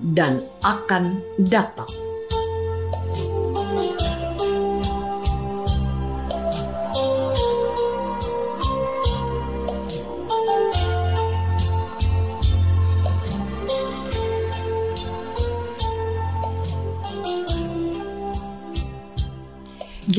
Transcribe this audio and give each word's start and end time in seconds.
dan 0.00 0.42
akan 0.62 1.18
datang. 1.46 1.88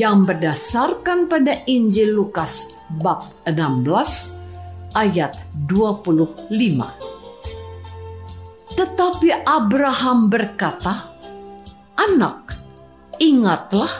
yang 0.00 0.22
berdasarkan 0.24 1.28
pada 1.28 1.66
Injil 1.68 2.16
Lukas 2.16 2.70
bab 3.02 3.20
16 3.44 3.84
ayat 4.96 5.34
25. 5.68 7.09
Tetapi 8.80 9.44
Abraham 9.44 10.32
berkata, 10.32 11.12
"Anak, 12.00 12.56
ingatlah 13.20 13.92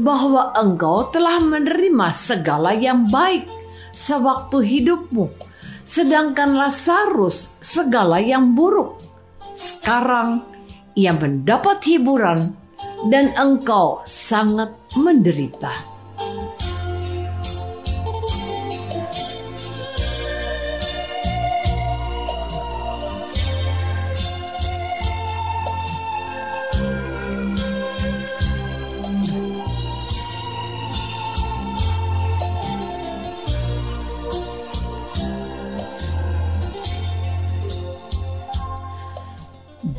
bahwa 0.00 0.56
engkau 0.56 1.12
telah 1.12 1.36
menerima 1.36 2.16
segala 2.16 2.72
yang 2.72 3.12
baik 3.12 3.44
sewaktu 3.92 4.64
hidupmu, 4.64 5.28
sedangkan 5.84 6.56
Lazarus 6.56 7.52
segala 7.60 8.24
yang 8.24 8.56
buruk. 8.56 9.04
Sekarang 9.52 10.40
ia 10.96 11.12
mendapat 11.12 11.84
hiburan, 11.84 12.56
dan 13.12 13.36
engkau 13.36 14.00
sangat 14.08 14.72
menderita." 14.96 15.91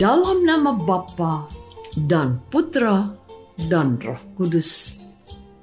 Dalam 0.04 0.44
nama 0.44 0.76
Bapa 0.76 1.48
dan 1.96 2.44
Putra 2.52 3.08
dan 3.72 3.96
Roh 4.04 4.20
Kudus. 4.36 5.00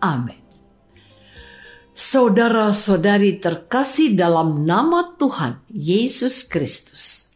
Amin. 0.01 0.41
Saudara-saudari 1.93 3.37
terkasih 3.37 4.17
dalam 4.17 4.65
nama 4.65 5.13
Tuhan 5.21 5.61
Yesus 5.69 6.49
Kristus. 6.49 7.29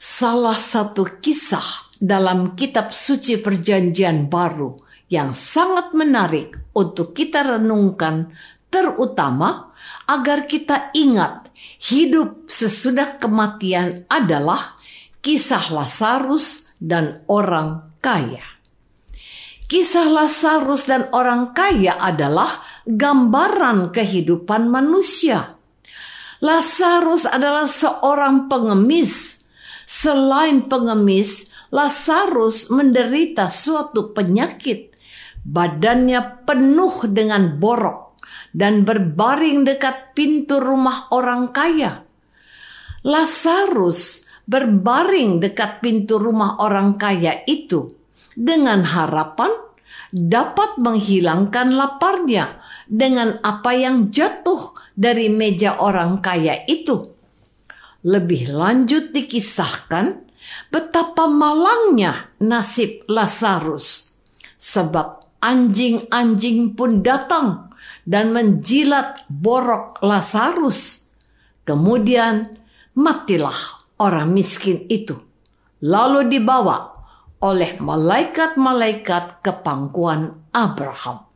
Salah 0.00 0.56
satu 0.56 1.20
kisah 1.20 1.92
dalam 2.00 2.56
kitab 2.56 2.88
suci 2.88 3.36
perjanjian 3.36 4.32
baru 4.32 4.80
yang 5.12 5.36
sangat 5.36 5.92
menarik 5.92 6.72
untuk 6.72 7.12
kita 7.12 7.44
renungkan 7.60 8.32
terutama 8.72 9.76
agar 10.08 10.48
kita 10.48 10.96
ingat 10.96 11.52
hidup 11.92 12.48
sesudah 12.48 13.20
kematian 13.20 14.08
adalah 14.08 14.73
kisah 15.24 15.72
Lazarus 15.72 16.68
dan 16.76 17.24
orang 17.32 17.96
kaya. 18.04 18.44
Kisah 19.64 20.04
Lazarus 20.12 20.84
dan 20.84 21.08
orang 21.16 21.56
kaya 21.56 21.96
adalah 21.96 22.60
gambaran 22.84 23.88
kehidupan 23.96 24.68
manusia. 24.68 25.56
Lazarus 26.44 27.24
adalah 27.24 27.64
seorang 27.64 28.52
pengemis. 28.52 29.40
Selain 29.88 30.68
pengemis, 30.68 31.48
Lazarus 31.72 32.68
menderita 32.68 33.48
suatu 33.48 34.12
penyakit. 34.12 34.92
Badannya 35.44 36.44
penuh 36.44 37.08
dengan 37.08 37.56
borok 37.56 38.20
dan 38.52 38.84
berbaring 38.84 39.64
dekat 39.64 40.12
pintu 40.12 40.60
rumah 40.60 41.08
orang 41.08 41.48
kaya. 41.56 42.04
Lazarus 43.04 44.23
berbaring 44.44 45.40
dekat 45.40 45.80
pintu 45.80 46.20
rumah 46.20 46.60
orang 46.60 47.00
kaya 47.00 47.44
itu 47.48 47.88
dengan 48.36 48.84
harapan 48.84 49.52
dapat 50.14 50.78
menghilangkan 50.78 51.74
laparnya 51.74 52.60
dengan 52.86 53.40
apa 53.40 53.72
yang 53.74 54.12
jatuh 54.12 54.76
dari 54.94 55.32
meja 55.32 55.80
orang 55.80 56.20
kaya 56.20 56.62
itu. 56.68 57.10
Lebih 58.04 58.52
lanjut 58.52 59.16
dikisahkan 59.16 60.28
betapa 60.68 61.24
malangnya 61.24 62.28
nasib 62.36 63.08
Lazarus 63.08 64.12
sebab 64.60 65.40
anjing-anjing 65.40 66.76
pun 66.76 67.00
datang 67.00 67.72
dan 68.04 68.32
menjilat 68.32 69.24
borok 69.28 70.04
Lazarus. 70.04 71.08
Kemudian 71.64 72.60
matilah 72.92 73.83
orang 73.98 74.34
miskin 74.34 74.86
itu, 74.90 75.18
lalu 75.82 76.26
dibawa 76.30 76.94
oleh 77.44 77.76
malaikat-malaikat 77.76 79.44
ke 79.44 79.52
pangkuan 79.60 80.48
Abraham. 80.54 81.28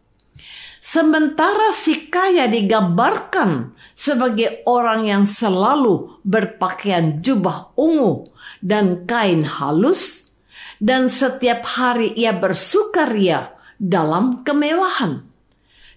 Sementara 0.78 1.76
si 1.76 2.08
kaya 2.08 2.48
digambarkan 2.48 3.76
sebagai 3.92 4.64
orang 4.64 5.04
yang 5.04 5.24
selalu 5.28 6.16
berpakaian 6.24 7.20
jubah 7.20 7.76
ungu 7.76 8.30
dan 8.64 9.04
kain 9.04 9.44
halus, 9.44 10.32
dan 10.80 11.12
setiap 11.12 11.66
hari 11.66 12.14
ia 12.16 12.32
bersukaria 12.32 13.52
dalam 13.76 14.46
kemewahan. 14.46 15.28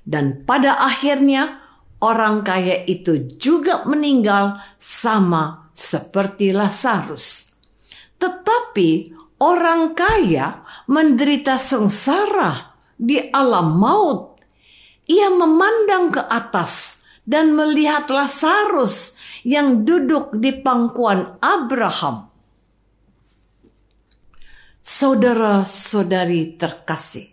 Dan 0.01 0.43
pada 0.43 0.81
akhirnya 0.81 1.60
orang 2.01 2.41
kaya 2.41 2.83
itu 2.89 3.37
juga 3.37 3.85
meninggal 3.85 4.59
sama 4.81 5.71
seperti 5.71 6.51
Lazarus. 6.51 7.53
Tetapi 8.17 8.89
orang 9.41 9.97
kaya 9.97 10.61
menderita 10.85 11.57
sengsara 11.57 12.77
di 12.97 13.17
alam 13.33 13.77
maut. 13.77 14.37
Ia 15.09 15.33
memandang 15.33 16.13
ke 16.13 16.21
atas 16.29 17.01
dan 17.25 17.57
melihat 17.57 18.05
Lazarus 18.07 19.17
yang 19.41 19.81
duduk 19.81 20.35
di 20.37 20.53
pangkuan 20.53 21.41
Abraham. 21.41 22.29
Saudara-saudari 24.81 26.57
terkasih, 26.57 27.30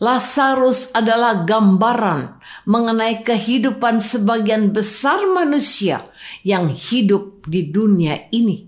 Lazarus 0.00 0.88
adalah 0.96 1.44
gambaran 1.44 2.40
mengenai 2.64 3.20
kehidupan 3.20 4.00
sebagian 4.00 4.72
besar 4.72 5.28
manusia 5.28 6.08
yang 6.40 6.72
hidup 6.72 7.44
di 7.44 7.68
dunia 7.68 8.32
ini. 8.32 8.64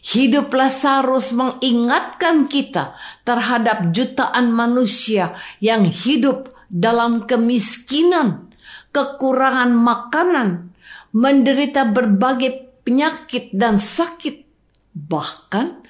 Hidup 0.00 0.48
Lazarus 0.56 1.36
mengingatkan 1.36 2.48
kita 2.48 2.96
terhadap 3.28 3.92
jutaan 3.92 4.48
manusia 4.48 5.36
yang 5.60 5.84
hidup 5.92 6.56
dalam 6.72 7.28
kemiskinan, 7.28 8.48
kekurangan 8.96 9.76
makanan, 9.76 10.72
menderita 11.12 11.84
berbagai 11.84 12.80
penyakit 12.80 13.52
dan 13.52 13.76
sakit. 13.76 14.48
Bahkan 14.96 15.85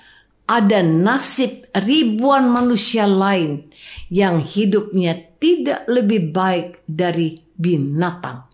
ada 0.47 0.81
nasib 0.83 1.67
ribuan 1.75 2.47
manusia 2.51 3.05
lain 3.05 3.67
yang 4.07 4.43
hidupnya 4.43 5.19
tidak 5.43 5.85
lebih 5.91 6.31
baik 6.31 6.87
dari 6.87 7.35
binatang. 7.59 8.47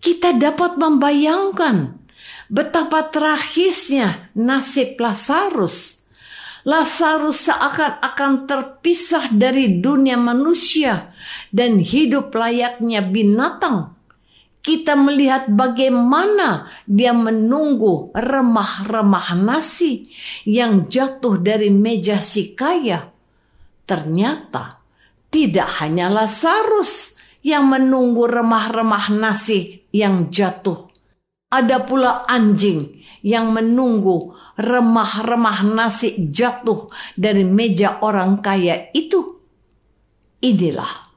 Kita 0.00 0.32
dapat 0.38 0.80
membayangkan 0.80 1.98
betapa 2.48 3.10
tragisnya 3.10 4.32
nasib 4.38 4.96
Lazarus. 4.96 6.00
Lazarus 6.60 7.48
seakan-akan 7.48 8.44
terpisah 8.44 9.32
dari 9.32 9.80
dunia 9.80 10.20
manusia 10.20 11.12
dan 11.48 11.80
hidup 11.80 12.32
layaknya 12.36 13.00
binatang. 13.00 13.96
Kita 14.60 14.92
melihat 14.92 15.48
bagaimana 15.48 16.68
dia 16.84 17.16
menunggu 17.16 18.12
remah-remah 18.12 19.32
nasi 19.40 20.12
yang 20.44 20.84
jatuh 20.84 21.40
dari 21.40 21.72
meja 21.72 22.20
si 22.20 22.52
kaya. 22.52 23.08
Ternyata 23.88 24.84
tidak 25.32 25.80
hanya 25.80 26.12
Lazarus 26.12 27.16
yang 27.40 27.72
menunggu 27.72 28.28
remah-remah 28.28 29.08
nasi 29.16 29.88
yang 29.96 30.28
jatuh 30.28 30.90
ada 31.50 31.82
pula 31.82 32.22
anjing 32.30 33.02
yang 33.26 33.50
menunggu 33.50 34.32
remah-remah 34.54 35.66
nasi 35.66 36.30
jatuh 36.30 36.88
dari 37.18 37.42
meja 37.42 37.98
orang 38.00 38.38
kaya 38.38 38.88
itu. 38.94 39.42
Inilah 40.40 41.09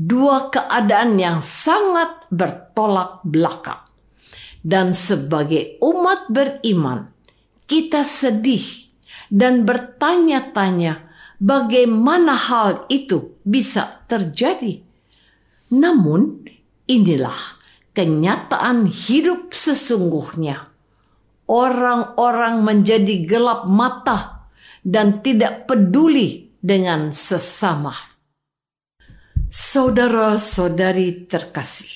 dua 0.00 0.48
keadaan 0.48 1.20
yang 1.20 1.44
sangat 1.44 2.24
bertolak 2.32 3.20
belakang. 3.28 3.84
Dan 4.60 4.96
sebagai 4.96 5.76
umat 5.84 6.28
beriman, 6.32 7.12
kita 7.68 8.04
sedih 8.04 8.64
dan 9.28 9.64
bertanya-tanya 9.68 11.04
bagaimana 11.40 12.36
hal 12.36 12.84
itu 12.92 13.40
bisa 13.44 14.04
terjadi. 14.08 14.84
Namun, 15.72 16.44
inilah 16.88 17.60
kenyataan 17.96 18.88
hidup 18.88 19.52
sesungguhnya. 19.52 20.68
Orang-orang 21.50 22.62
menjadi 22.62 23.26
gelap 23.26 23.66
mata 23.66 24.50
dan 24.84 25.24
tidak 25.24 25.66
peduli 25.66 26.52
dengan 26.62 27.10
sesama. 27.10 28.09
Saudara-saudari 29.50 31.26
terkasih, 31.26 31.90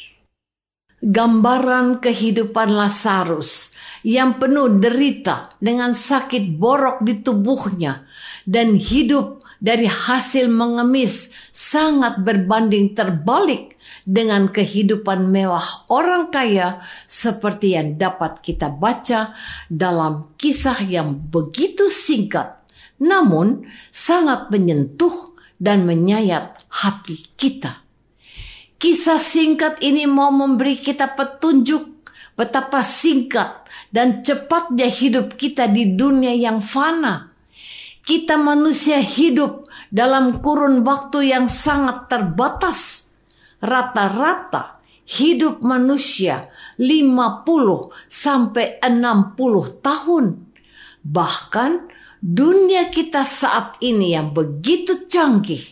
gambaran 0.98 2.02
kehidupan 2.02 2.74
Lazarus 2.74 3.70
yang 4.02 4.42
penuh 4.42 4.82
derita 4.82 5.54
dengan 5.62 5.94
sakit 5.94 6.50
borok 6.58 7.06
di 7.06 7.22
tubuhnya 7.22 8.10
dan 8.42 8.74
hidup 8.74 9.46
dari 9.62 9.86
hasil 9.86 10.50
mengemis 10.50 11.30
sangat 11.54 12.26
berbanding 12.26 12.90
terbalik 12.90 13.78
dengan 14.02 14.50
kehidupan 14.50 15.30
mewah 15.30 15.86
orang 15.94 16.34
kaya 16.34 16.82
seperti 17.06 17.78
yang 17.78 17.94
dapat 17.94 18.42
kita 18.42 18.66
baca 18.66 19.30
dalam 19.70 20.34
kisah 20.34 20.82
yang 20.82 21.14
begitu 21.30 21.86
singkat 21.86 22.66
namun 22.98 23.62
sangat 23.94 24.50
menyentuh 24.50 25.38
dan 25.62 25.86
menyayat 25.86 26.53
hati 26.82 27.30
kita. 27.38 27.86
Kisah 28.80 29.22
singkat 29.22 29.80
ini 29.80 30.04
mau 30.04 30.34
memberi 30.34 30.76
kita 30.82 31.14
petunjuk 31.14 32.10
betapa 32.34 32.82
singkat 32.82 33.64
dan 33.94 34.26
cepatnya 34.26 34.90
hidup 34.90 35.38
kita 35.38 35.70
di 35.70 35.94
dunia 35.94 36.34
yang 36.34 36.58
fana 36.58 37.34
kita 38.04 38.36
manusia 38.36 39.00
hidup 39.00 39.64
dalam 39.88 40.44
kurun 40.44 40.84
waktu 40.84 41.32
yang 41.32 41.48
sangat 41.48 42.12
terbatas. 42.12 43.08
Rata-rata 43.64 44.84
hidup 45.08 45.64
manusia 45.64 46.52
50 46.76 47.88
sampai 48.12 48.76
60 48.84 49.80
tahun. 49.80 50.24
Bahkan 51.00 51.72
dunia 52.20 52.92
kita 52.92 53.24
saat 53.24 53.80
ini 53.80 54.12
yang 54.12 54.36
begitu 54.36 55.08
canggih, 55.08 55.64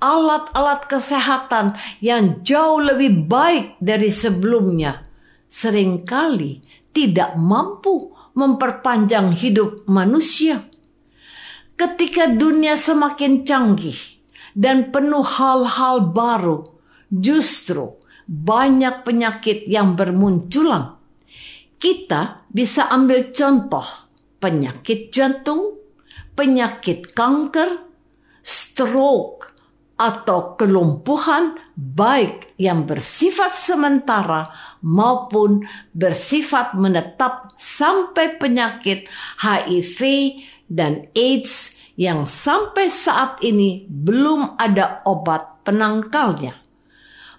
alat-alat 0.00 0.88
kesehatan 0.88 1.76
yang 2.00 2.40
jauh 2.42 2.80
lebih 2.80 3.28
baik 3.28 3.76
dari 3.78 4.08
sebelumnya, 4.08 5.04
sering 5.46 6.02
kali 6.02 6.64
tidak 6.90 7.36
mampu 7.36 8.10
memperpanjang 8.34 9.36
hidup 9.36 9.84
manusia 9.86 10.70
ketika 11.80 12.28
dunia 12.28 12.76
semakin 12.76 13.40
canggih 13.40 13.96
dan 14.52 14.92
penuh 14.92 15.24
hal-hal 15.24 16.12
baru, 16.12 16.76
justru 17.08 17.96
banyak 18.28 19.00
penyakit 19.00 19.64
yang 19.64 19.96
bermunculan. 19.96 21.00
Kita 21.80 22.44
bisa 22.52 22.92
ambil 22.92 23.32
contoh 23.32 24.12
penyakit 24.36 25.08
jantung, 25.08 25.80
penyakit 26.36 27.16
kanker, 27.16 27.80
stroke, 28.44 29.49
atau 30.00 30.56
kelumpuhan 30.56 31.60
baik 31.76 32.56
yang 32.56 32.88
bersifat 32.88 33.52
sementara 33.52 34.48
maupun 34.80 35.60
bersifat 35.92 36.72
menetap 36.72 37.52
sampai 37.60 38.40
penyakit 38.40 39.04
HIV 39.44 40.00
dan 40.72 41.12
AIDS 41.12 41.76
yang 42.00 42.24
sampai 42.24 42.88
saat 42.88 43.44
ini 43.44 43.84
belum 43.92 44.56
ada 44.56 45.04
obat 45.04 45.68
penangkalnya. 45.68 46.56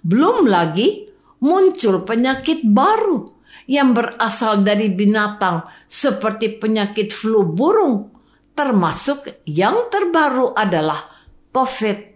Belum 0.06 0.46
lagi 0.46 1.10
muncul 1.42 2.06
penyakit 2.06 2.62
baru 2.62 3.26
yang 3.66 3.98
berasal 3.98 4.62
dari 4.62 4.94
binatang 4.94 5.66
seperti 5.90 6.62
penyakit 6.62 7.10
flu 7.10 7.42
burung, 7.42 8.14
termasuk 8.54 9.42
yang 9.50 9.90
terbaru 9.90 10.54
adalah 10.54 11.02
COVID-19. 11.50 12.11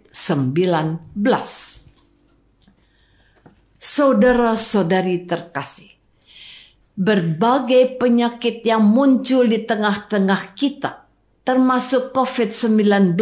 Saudara-saudari 3.76 5.28
terkasih, 5.28 5.92
berbagai 6.96 8.00
penyakit 8.00 8.64
yang 8.64 8.80
muncul 8.80 9.44
di 9.44 9.60
tengah-tengah 9.62 10.56
kita 10.56 11.06
termasuk 11.46 12.10
COVID-19 12.10 13.14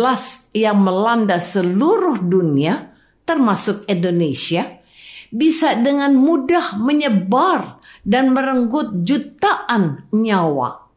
yang 0.57 0.81
melanda 0.81 1.37
seluruh 1.37 2.25
dunia, 2.25 2.97
termasuk 3.29 3.85
Indonesia, 3.85 4.81
bisa 5.29 5.77
dengan 5.77 6.17
mudah 6.17 6.81
menyebar 6.81 7.85
dan 8.01 8.33
merenggut 8.33 9.05
jutaan 9.05 10.09
nyawa. 10.09 10.89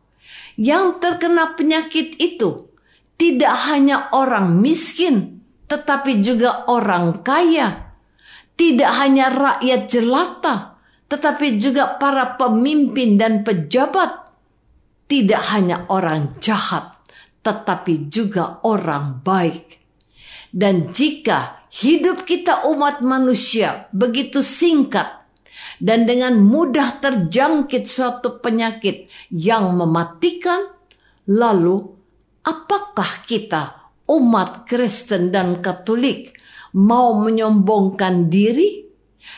Yang 0.55 1.03
terkena 1.03 1.51
penyakit 1.59 2.15
itu 2.15 2.71
tidak 3.19 3.53
hanya 3.67 4.07
orang 4.15 4.63
miskin, 4.63 5.36
tetapi 5.67 6.23
juga 6.23 6.65
orang 6.71 7.21
kaya. 7.21 7.91
Tidak 8.57 8.91
hanya 8.97 9.29
rakyat 9.29 9.81
jelata, 9.85 10.81
tetapi 11.05 11.61
juga 11.61 11.99
para 12.01 12.33
pemimpin 12.39 13.19
dan 13.19 13.45
pejabat. 13.45 14.33
Tidak 15.07 15.43
hanya 15.53 15.85
orang 15.93 16.41
jahat, 16.41 16.97
tetapi 17.45 18.09
juga 18.09 18.59
orang 18.65 19.21
baik. 19.21 19.77
Dan 20.49 20.89
jika 20.89 21.69
hidup 21.69 22.25
kita 22.25 22.65
umat 22.65 23.05
manusia 23.05 23.91
begitu 23.93 24.41
singkat 24.41 25.21
dan 25.77 26.09
dengan 26.09 26.41
mudah 26.41 26.97
terjangkit 26.97 27.85
suatu 27.85 28.41
penyakit 28.41 29.05
yang 29.29 29.77
mematikan, 29.77 30.73
lalu 31.29 31.77
apakah 32.41 33.21
kita 33.27 33.86
umat 34.07 34.65
Kristen 34.65 35.29
dan 35.29 35.59
Katolik 35.59 36.35
mau 36.75 37.15
menyombongkan 37.15 38.31
diri 38.31 38.87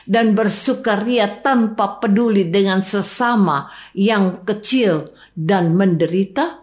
dan 0.06 0.38
bersukaria 0.38 1.42
tanpa 1.42 1.98
peduli 1.98 2.48
dengan 2.48 2.86
sesama 2.86 3.70
yang 3.98 4.46
kecil 4.46 5.14
dan 5.34 5.74
menderita? 5.74 6.62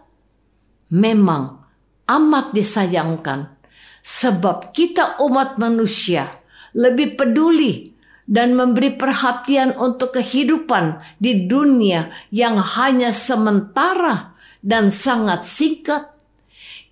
Memang 0.87 1.67
amat 2.07 2.55
disayangkan, 2.55 3.51
sebab 3.99 4.71
kita 4.71 5.19
umat 5.19 5.59
manusia 5.59 6.31
lebih 6.71 7.19
peduli 7.19 7.91
dan 8.27 8.55
memberi 8.55 8.95
perhatian 8.95 9.75
untuk 9.75 10.15
kehidupan 10.19 10.99
di 11.19 11.47
dunia 11.47 12.11
yang 12.31 12.59
hanya 12.59 13.11
sementara 13.15 14.35
dan 14.59 14.91
sangat 14.91 15.47
singkat. 15.47 16.16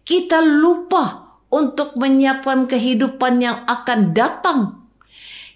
Kita 0.06 0.38
lupa 0.38 1.34
untuk 1.50 1.98
menyiapkan 1.98 2.70
kehidupan 2.70 3.42
yang 3.42 3.66
akan 3.66 4.14
datang. 4.14 4.86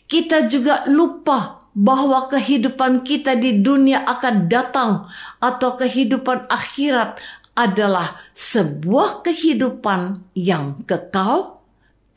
Kita 0.09 0.49
juga 0.49 0.89
lupa 0.89 1.69
bahwa 1.77 2.25
kehidupan 2.25 3.05
kita 3.05 3.37
di 3.37 3.61
dunia 3.61 4.01
akan 4.09 4.49
datang 4.49 5.05
atau 5.37 5.77
kehidupan 5.77 6.49
akhirat 6.49 7.21
adalah 7.53 8.17
sebuah 8.33 9.21
kehidupan 9.21 10.33
yang 10.33 10.81
kekal 10.89 11.61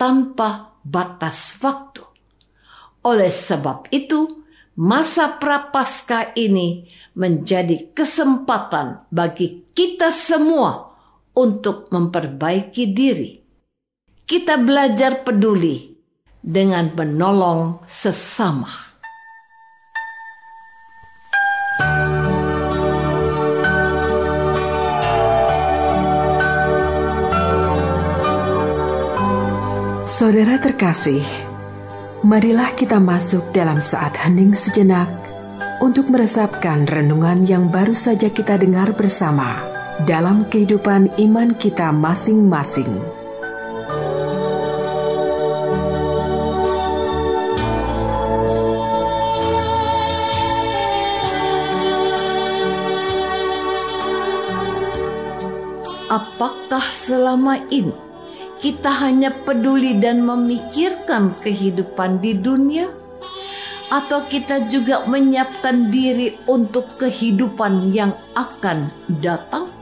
tanpa 0.01 0.73
batas 0.81 1.61
waktu. 1.61 2.01
Oleh 3.05 3.29
sebab 3.29 3.93
itu, 3.93 4.41
masa 4.79 5.37
prapaskah 5.37 6.33
ini 6.39 6.89
menjadi 7.12 7.93
kesempatan 7.93 9.05
bagi 9.12 9.69
kita 9.77 10.09
semua 10.15 10.92
untuk 11.37 11.89
memperbaiki 11.89 12.85
diri. 12.93 13.33
Kita 14.23 14.61
belajar 14.61 15.25
peduli 15.25 15.93
dengan 16.41 16.93
menolong 16.93 17.85
sesama. 17.85 18.93
Saudara 30.23 30.55
terkasih, 30.55 31.25
marilah 32.23 32.71
kita 32.79 33.03
masuk 33.03 33.51
dalam 33.51 33.83
saat 33.83 34.15
hening 34.15 34.55
sejenak 34.55 35.11
untuk 35.83 36.07
meresapkan 36.07 36.87
renungan 36.87 37.43
yang 37.43 37.67
baru 37.67 37.91
saja 37.91 38.31
kita 38.31 38.55
dengar 38.55 38.95
bersama 38.95 39.72
dalam 40.02 40.42
kehidupan 40.50 41.14
iman 41.21 41.54
kita 41.54 41.94
masing-masing. 41.94 42.90
Apakah 56.12 56.92
selama 56.92 57.56
ini 57.73 57.97
kita 58.61 58.92
hanya 59.00 59.32
peduli 59.32 59.97
dan 59.97 60.21
memikirkan 60.21 61.32
kehidupan 61.40 62.21
di 62.21 62.37
dunia, 62.37 62.85
atau 63.88 64.25
kita 64.25 64.68
juga 64.73 65.04
menyiapkan 65.09 65.88
diri 65.88 66.37
untuk 66.49 67.00
kehidupan 67.00 67.92
yang 67.97 68.12
akan 68.37 68.92
datang? 69.21 69.82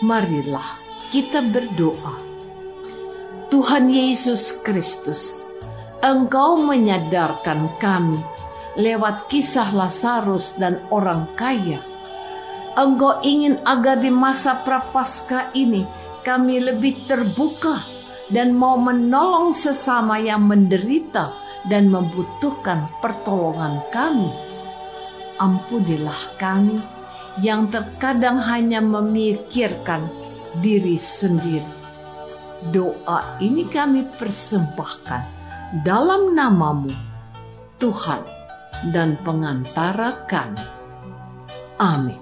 Marilah 0.00 0.80
kita 1.12 1.44
berdoa. 1.44 2.16
Tuhan 3.52 3.92
Yesus 3.92 4.64
Kristus, 4.64 5.44
Engkau 6.00 6.56
menyadarkan 6.56 7.68
kami 7.76 8.16
lewat 8.80 9.28
kisah 9.28 9.68
Lazarus 9.76 10.56
dan 10.56 10.80
orang 10.88 11.28
kaya. 11.36 11.84
Engkau 12.80 13.20
ingin 13.20 13.60
agar 13.68 14.00
di 14.00 14.08
masa 14.08 14.64
prapaskah 14.64 15.52
ini 15.52 15.84
kami 16.24 16.64
lebih 16.64 17.04
terbuka 17.04 17.84
dan 18.32 18.56
mau 18.56 18.80
menolong 18.80 19.52
sesama 19.52 20.16
yang 20.16 20.48
menderita 20.48 21.28
dan 21.68 21.92
membutuhkan 21.92 22.88
pertolongan 23.04 23.84
kami. 23.92 24.32
Ampunilah 25.36 26.40
kami 26.40 26.99
yang 27.38 27.70
terkadang 27.70 28.42
hanya 28.42 28.82
memikirkan 28.82 30.02
diri 30.58 30.98
sendiri. 30.98 31.78
Doa 32.74 33.38
ini 33.38 33.64
kami 33.70 34.04
persembahkan 34.18 35.22
dalam 35.86 36.34
namamu, 36.34 36.90
Tuhan 37.78 38.20
dan 38.90 39.14
pengantara 39.22 40.26
kami. 40.26 40.66
Amin. 41.80 42.20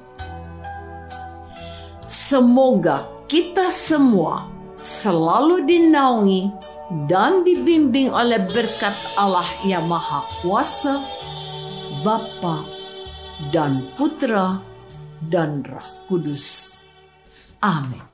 Semoga 2.04 3.08
kita 3.26 3.72
semua 3.72 4.46
selalu 4.84 5.64
dinaungi 5.66 6.52
dan 7.10 7.42
dibimbing 7.44 8.12
oleh 8.12 8.40
berkat 8.48 8.94
Allah 9.18 9.48
yang 9.66 9.88
Maha 9.90 10.24
Kuasa, 10.40 11.02
Bapa 12.00 12.64
dan 13.50 13.84
Putra 13.98 14.67
dan 15.26 15.66
Roh 15.66 15.88
Kudus. 16.06 16.74
Amin. 17.58 18.08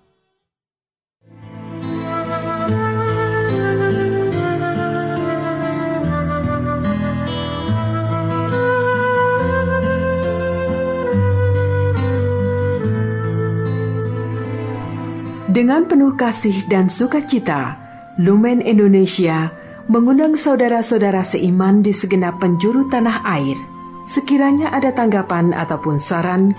Dengan 15.55 15.87
penuh 15.87 16.19
kasih 16.19 16.67
dan 16.67 16.91
sukacita, 16.91 17.79
Lumen 18.19 18.59
Indonesia 18.59 19.55
mengundang 19.87 20.35
saudara-saudara 20.35 21.23
seiman 21.23 21.79
di 21.79 21.95
segenap 21.95 22.43
penjuru 22.43 22.91
tanah 22.91 23.23
air. 23.23 23.55
Sekiranya 24.03 24.75
ada 24.75 24.91
tanggapan 24.91 25.55
ataupun 25.55 26.03
saran, 26.03 26.59